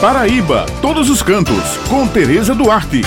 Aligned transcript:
Paraíba, 0.00 0.64
todos 0.80 1.10
os 1.10 1.22
cantos, 1.22 1.76
com 1.86 2.08
Tereza 2.08 2.54
Duarte. 2.54 3.02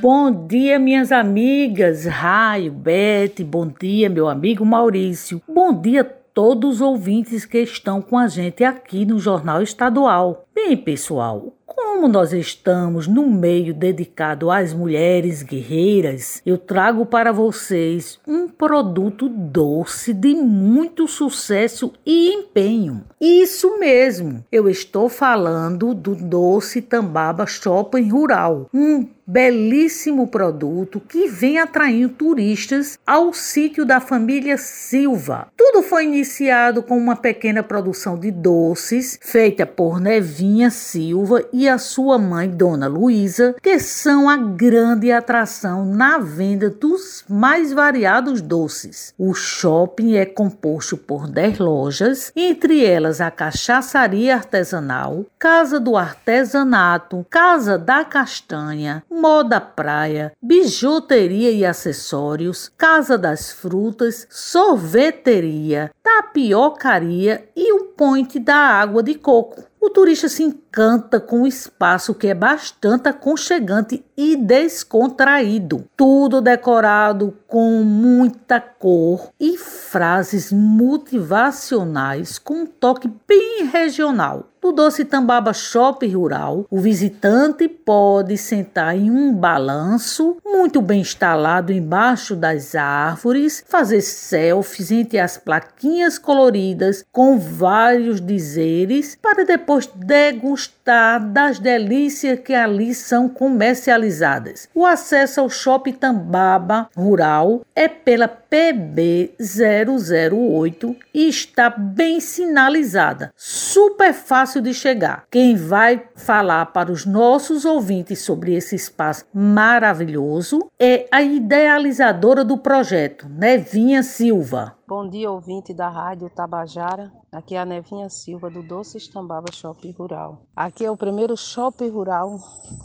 Bom 0.00 0.46
dia, 0.46 0.78
minhas 0.78 1.12
amigas. 1.12 2.06
Raio, 2.06 2.72
Bete, 2.72 3.44
bom 3.44 3.68
dia, 3.68 4.08
meu 4.08 4.26
amigo 4.26 4.64
Maurício. 4.64 5.42
Bom 5.46 5.78
dia 5.78 6.02
todos 6.02 6.76
os 6.76 6.80
ouvintes 6.80 7.44
que 7.44 7.58
estão 7.58 8.00
com 8.00 8.16
a 8.16 8.28
gente 8.28 8.64
aqui 8.64 9.04
no 9.04 9.18
Jornal 9.18 9.60
Estadual. 9.60 10.46
Bem, 10.54 10.74
pessoal, 10.74 11.52
como 11.74 12.06
nós 12.08 12.32
estamos 12.32 13.06
no 13.06 13.28
meio 13.28 13.72
dedicado 13.72 14.50
às 14.50 14.74
mulheres 14.74 15.42
guerreiras, 15.42 16.42
eu 16.44 16.58
trago 16.58 17.06
para 17.06 17.32
vocês 17.32 18.18
um 18.26 18.48
produto 18.48 19.28
doce 19.28 20.12
de 20.12 20.34
muito 20.34 21.06
sucesso 21.06 21.92
e 22.04 22.32
empenho. 22.32 23.04
Isso 23.20 23.78
mesmo, 23.78 24.44
eu 24.50 24.68
estou 24.68 25.08
falando 25.08 25.94
do 25.94 26.14
doce 26.14 26.82
Tambaba 26.82 27.46
Shopping 27.46 28.08
Rural, 28.10 28.68
um 28.74 29.06
belíssimo 29.24 30.26
produto 30.26 31.00
que 31.00 31.28
vem 31.28 31.58
atraindo 31.58 32.08
turistas 32.08 32.98
ao 33.06 33.32
sítio 33.32 33.84
da 33.84 34.00
família 34.00 34.58
Silva. 34.58 35.46
Tudo 35.56 35.82
foi 35.82 36.04
iniciado 36.04 36.82
com 36.82 36.98
uma 36.98 37.16
pequena 37.16 37.62
produção 37.62 38.18
de 38.18 38.30
doces 38.30 39.18
feita 39.22 39.64
por 39.64 40.00
Nevinha 40.00 40.70
Silva 40.70 41.44
e 41.52 41.61
a 41.68 41.78
sua 41.78 42.18
mãe, 42.18 42.48
Dona 42.48 42.86
Luísa, 42.86 43.54
que 43.62 43.78
são 43.78 44.28
a 44.28 44.36
grande 44.36 45.10
atração 45.10 45.84
na 45.84 46.18
venda 46.18 46.70
dos 46.70 47.24
mais 47.28 47.72
variados 47.72 48.40
doces. 48.40 49.14
O 49.18 49.34
shopping 49.34 50.14
é 50.14 50.26
composto 50.26 50.96
por 50.96 51.26
10 51.26 51.58
lojas, 51.58 52.32
entre 52.34 52.84
elas 52.84 53.20
a 53.20 53.30
Cachaçaria 53.30 54.34
Artesanal, 54.34 55.24
Casa 55.38 55.78
do 55.78 55.96
Artesanato, 55.96 57.26
Casa 57.28 57.78
da 57.78 58.04
Castanha, 58.04 59.02
moda 59.10 59.60
praia, 59.60 60.32
bijuteria 60.42 61.50
e 61.50 61.64
acessórios, 61.64 62.70
casa 62.76 63.16
das 63.16 63.50
frutas, 63.50 64.26
sorveteria, 64.30 65.90
tapiocaria 66.02 67.48
e 67.56 67.72
o 67.72 67.84
point 67.84 68.38
da 68.38 68.56
água 68.56 69.02
de 69.02 69.14
coco. 69.14 69.71
O 69.84 69.90
turista 69.90 70.28
se 70.28 70.44
encanta 70.44 71.18
com 71.18 71.42
o 71.42 71.46
espaço 71.46 72.14
que 72.14 72.28
é 72.28 72.34
bastante 72.34 73.08
aconchegante 73.08 74.04
e 74.16 74.36
descontraído. 74.36 75.84
Tudo 75.96 76.40
decorado 76.40 77.36
com 77.48 77.82
muita 77.82 78.60
cor 78.60 79.30
e 79.40 79.58
frases 79.58 80.52
motivacionais 80.52 82.38
com 82.38 82.62
um 82.62 82.66
toque 82.66 83.10
bem 83.26 83.64
regional. 83.64 84.51
No 84.62 84.70
Doce 84.70 85.04
Tambaba 85.04 85.52
Shopping 85.52 86.14
Rural, 86.14 86.64
o 86.70 86.78
visitante 86.78 87.66
pode 87.66 88.38
sentar 88.38 88.96
em 88.96 89.10
um 89.10 89.34
balanço 89.34 90.36
muito 90.46 90.80
bem 90.80 91.00
instalado 91.00 91.72
embaixo 91.72 92.36
das 92.36 92.76
árvores, 92.76 93.64
fazer 93.66 94.00
selfies 94.00 94.92
entre 94.92 95.18
as 95.18 95.36
plaquinhas 95.36 96.16
coloridas 96.16 97.04
com 97.10 97.36
vários 97.40 98.20
dizeres 98.20 99.18
para 99.20 99.44
depois 99.44 99.88
degustar 99.96 101.28
das 101.32 101.58
delícias 101.58 102.38
que 102.38 102.54
ali 102.54 102.94
são 102.94 103.28
comercializadas. 103.28 104.68
O 104.72 104.86
acesso 104.86 105.40
ao 105.40 105.50
Shopping 105.50 105.94
Tambaba 105.94 106.88
Rural 106.96 107.62
é 107.74 107.88
pela 107.88 108.28
PB 108.52 109.34
008 109.40 110.94
e 111.14 111.26
está 111.26 111.70
bem 111.70 112.20
sinalizada. 112.20 113.32
Super 113.34 114.12
fácil 114.12 114.60
de 114.60 114.74
chegar. 114.74 115.24
Quem 115.30 115.56
vai 115.56 116.06
falar 116.14 116.66
para 116.66 116.92
os 116.92 117.06
nossos 117.06 117.64
ouvintes 117.64 118.18
sobre 118.18 118.52
esse 118.52 118.76
espaço 118.76 119.24
maravilhoso 119.32 120.70
é 120.78 121.08
a 121.10 121.22
idealizadora 121.22 122.44
do 122.44 122.58
projeto, 122.58 123.26
Nevinha 123.26 124.02
Silva. 124.02 124.76
Bom 124.86 125.08
dia, 125.08 125.30
ouvinte 125.30 125.72
da 125.72 125.88
Rádio 125.88 126.28
Tabajara. 126.28 127.10
Aqui 127.32 127.54
é 127.54 127.60
a 127.60 127.64
Nevinha 127.64 128.10
Silva 128.10 128.50
do 128.50 128.62
Doce 128.62 128.98
Estambaba 128.98 129.50
Shopping 129.50 129.92
Rural. 129.92 130.42
Aqui 130.54 130.84
é 130.84 130.90
o 130.90 130.96
primeiro 130.98 131.34
shopping 131.34 131.88
rural 131.88 132.38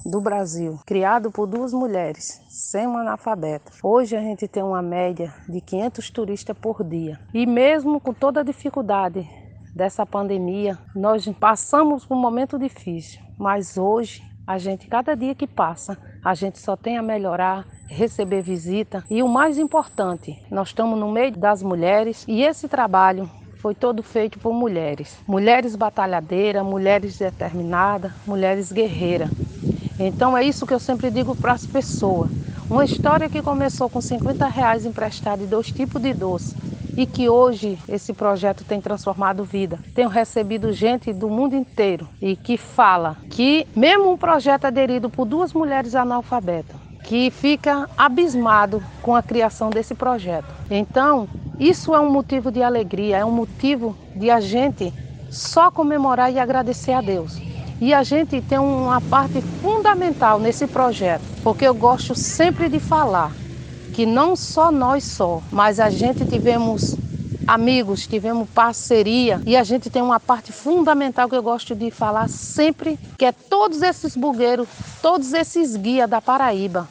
do 0.05 0.21
Brasil, 0.21 0.79
criado 0.85 1.29
por 1.29 1.45
duas 1.45 1.73
mulheres, 1.73 2.41
sem 2.47 2.87
um 2.87 2.97
analfabeta. 2.97 3.73
Hoje 3.83 4.15
a 4.15 4.21
gente 4.21 4.47
tem 4.47 4.63
uma 4.63 4.81
média 4.81 5.33
de 5.49 5.59
500 5.59 6.09
turistas 6.11 6.57
por 6.57 6.81
dia. 6.81 7.19
E 7.33 7.45
mesmo 7.45 7.99
com 7.99 8.13
toda 8.13 8.39
a 8.39 8.43
dificuldade 8.43 9.27
dessa 9.75 10.05
pandemia, 10.05 10.79
nós 10.95 11.27
passamos 11.37 12.05
por 12.05 12.15
um 12.15 12.21
momento 12.21 12.57
difícil, 12.57 13.19
mas 13.37 13.77
hoje 13.77 14.23
a 14.47 14.57
gente, 14.57 14.87
cada 14.87 15.13
dia 15.13 15.35
que 15.35 15.45
passa, 15.45 15.97
a 16.23 16.33
gente 16.33 16.57
só 16.57 16.77
tem 16.77 16.97
a 16.97 17.03
melhorar, 17.03 17.67
receber 17.89 18.41
visita 18.41 19.03
e 19.09 19.21
o 19.21 19.27
mais 19.27 19.57
importante, 19.57 20.41
nós 20.49 20.69
estamos 20.69 20.97
no 20.97 21.11
meio 21.11 21.37
das 21.37 21.61
mulheres 21.61 22.23
e 22.29 22.43
esse 22.43 22.69
trabalho 22.69 23.29
foi 23.67 23.75
todo 23.75 24.01
feito 24.01 24.39
por 24.39 24.53
mulheres. 24.53 25.17
Mulheres 25.27 25.75
batalhadeiras, 25.75 26.65
mulheres 26.65 27.17
determinadas, 27.17 28.13
mulheres 28.25 28.71
guerreiras. 28.71 29.29
Então 29.99 30.37
é 30.37 30.45
isso 30.45 30.65
que 30.65 30.73
eu 30.73 30.79
sempre 30.79 31.11
digo 31.11 31.35
para 31.35 31.51
as 31.51 31.65
pessoas. 31.65 32.31
Uma 32.69 32.85
história 32.85 33.27
que 33.27 33.41
começou 33.41 33.89
com 33.89 33.99
50 33.99 34.47
reais 34.47 34.85
emprestado 34.85 35.43
e 35.43 35.47
dois 35.47 35.67
tipos 35.69 36.01
de 36.01 36.13
doce 36.13 36.55
e 36.95 37.05
que 37.05 37.27
hoje 37.27 37.77
esse 37.89 38.13
projeto 38.13 38.63
tem 38.63 38.79
transformado 38.79 39.43
vida. 39.43 39.77
Tenho 39.93 40.07
recebido 40.07 40.71
gente 40.71 41.11
do 41.11 41.27
mundo 41.27 41.53
inteiro 41.53 42.07
e 42.21 42.37
que 42.37 42.55
fala 42.55 43.17
que 43.29 43.67
mesmo 43.75 44.13
um 44.13 44.17
projeto 44.17 44.63
aderido 44.63 45.09
por 45.09 45.25
duas 45.25 45.51
mulheres 45.51 45.93
analfabetas, 45.93 46.77
que 47.07 47.31
fica 47.31 47.89
abismado 47.97 48.83
com 49.01 49.15
a 49.15 49.23
criação 49.23 49.69
desse 49.69 49.95
projeto. 49.95 50.53
Então, 50.69 51.25
isso 51.57 51.95
é 51.95 51.99
um 52.01 52.11
motivo 52.11 52.51
de 52.51 52.61
alegria, 52.61 53.19
é 53.19 53.23
um 53.23 53.31
motivo 53.31 53.97
de 54.13 54.29
a 54.29 54.41
gente 54.41 54.93
só 55.31 55.71
comemorar 55.71 56.33
e 56.33 56.37
agradecer 56.37 56.91
a 56.91 56.99
Deus. 56.99 57.37
E 57.79 57.93
a 57.93 58.03
gente 58.03 58.41
tem 58.41 58.57
uma 58.57 58.99
parte 58.99 59.41
fundamental 59.61 60.37
nesse 60.37 60.67
projeto, 60.67 61.23
porque 61.43 61.65
eu 61.65 61.73
gosto 61.73 62.13
sempre 62.13 62.67
de 62.67 62.79
falar 62.79 63.31
que 63.93 64.05
não 64.05 64.35
só 64.35 64.69
nós 64.69 65.05
só, 65.05 65.41
mas 65.49 65.79
a 65.79 65.89
gente 65.89 66.25
tivemos 66.25 66.97
amigos, 67.47 68.05
tivemos 68.05 68.49
parceria 68.49 69.41
e 69.45 69.55
a 69.55 69.63
gente 69.63 69.89
tem 69.89 70.01
uma 70.01 70.19
parte 70.19 70.51
fundamental 70.51 71.29
que 71.29 71.35
eu 71.35 71.41
gosto 71.41 71.73
de 71.73 71.89
falar 71.89 72.27
sempre, 72.27 72.99
que 73.17 73.23
é 73.23 73.31
todos 73.31 73.81
esses 73.81 74.17
bugueiros, 74.17 74.67
todos 75.01 75.31
esses 75.31 75.77
guias 75.77 76.09
da 76.09 76.19
Paraíba, 76.19 76.89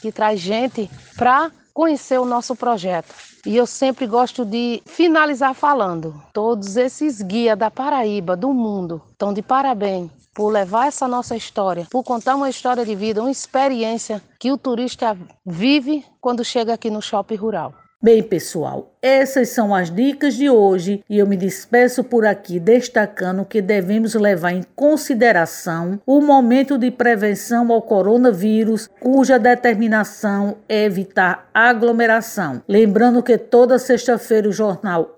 que 0.00 0.12
traz 0.12 0.40
gente 0.40 0.90
para 1.16 1.50
conhecer 1.72 2.18
o 2.18 2.24
nosso 2.24 2.56
projeto. 2.56 3.14
E 3.46 3.56
eu 3.56 3.66
sempre 3.66 4.06
gosto 4.06 4.44
de 4.44 4.82
finalizar 4.84 5.54
falando, 5.54 6.20
todos 6.32 6.76
esses 6.76 7.22
guias 7.22 7.56
da 7.56 7.70
Paraíba, 7.70 8.36
do 8.36 8.52
mundo, 8.52 9.00
estão 9.12 9.32
de 9.32 9.42
parabéns 9.42 10.10
por 10.34 10.50
levar 10.50 10.86
essa 10.86 11.08
nossa 11.08 11.36
história, 11.36 11.86
por 11.90 12.04
contar 12.04 12.36
uma 12.36 12.50
história 12.50 12.84
de 12.84 12.94
vida, 12.94 13.20
uma 13.20 13.30
experiência 13.30 14.22
que 14.38 14.52
o 14.52 14.58
turista 14.58 15.16
vive 15.44 16.04
quando 16.20 16.44
chega 16.44 16.74
aqui 16.74 16.90
no 16.90 17.02
shopping 17.02 17.36
rural. 17.36 17.74
Bem, 18.00 18.22
pessoal, 18.22 18.92
essas 19.02 19.48
são 19.48 19.74
as 19.74 19.90
dicas 19.90 20.34
de 20.34 20.48
hoje 20.48 21.02
e 21.10 21.18
eu 21.18 21.26
me 21.26 21.36
despeço 21.36 22.04
por 22.04 22.24
aqui 22.24 22.60
destacando 22.60 23.44
que 23.44 23.60
devemos 23.60 24.14
levar 24.14 24.52
em 24.52 24.62
consideração 24.76 26.00
o 26.06 26.20
momento 26.20 26.78
de 26.78 26.92
prevenção 26.92 27.72
ao 27.72 27.82
coronavírus, 27.82 28.88
cuja 29.00 29.36
determinação 29.36 30.58
é 30.68 30.84
evitar 30.84 31.48
aglomeração. 31.52 32.62
Lembrando 32.68 33.20
que 33.20 33.36
toda 33.36 33.80
sexta-feira 33.80 34.48
o 34.48 34.52
jornal 34.52 35.17